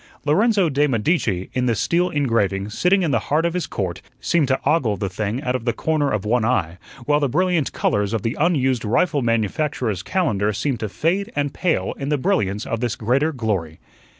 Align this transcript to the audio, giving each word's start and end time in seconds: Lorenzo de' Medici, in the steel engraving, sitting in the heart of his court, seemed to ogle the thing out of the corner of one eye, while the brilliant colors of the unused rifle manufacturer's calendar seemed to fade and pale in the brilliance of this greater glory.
Lorenzo 0.25 0.67
de' 0.67 0.87
Medici, 0.87 1.51
in 1.53 1.67
the 1.67 1.75
steel 1.75 2.09
engraving, 2.09 2.69
sitting 2.71 3.03
in 3.03 3.11
the 3.11 3.19
heart 3.29 3.45
of 3.45 3.53
his 3.53 3.67
court, 3.67 4.01
seemed 4.19 4.47
to 4.47 4.59
ogle 4.67 4.97
the 4.97 5.11
thing 5.11 5.43
out 5.43 5.55
of 5.55 5.63
the 5.63 5.73
corner 5.73 6.09
of 6.09 6.25
one 6.25 6.43
eye, 6.43 6.79
while 7.05 7.19
the 7.19 7.29
brilliant 7.29 7.71
colors 7.71 8.11
of 8.11 8.23
the 8.23 8.35
unused 8.39 8.83
rifle 8.83 9.21
manufacturer's 9.21 10.01
calendar 10.01 10.51
seemed 10.53 10.79
to 10.79 10.89
fade 10.89 11.31
and 11.35 11.53
pale 11.53 11.93
in 11.99 12.09
the 12.09 12.17
brilliance 12.17 12.65
of 12.65 12.79
this 12.79 12.95
greater 12.95 13.31
glory. 13.31 13.77